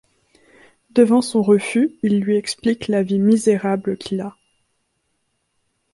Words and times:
Devant 0.89 1.21
son 1.21 1.43
refus 1.43 1.99
il 2.01 2.21
lui 2.21 2.35
explique 2.35 2.87
la 2.87 3.03
vie 3.03 3.19
misérable 3.19 3.97
qu’il 3.99 4.21
a. 4.21 4.35